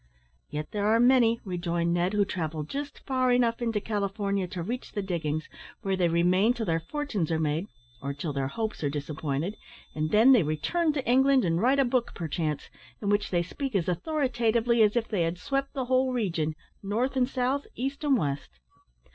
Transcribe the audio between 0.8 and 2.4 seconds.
are many," rejoined Ned, "who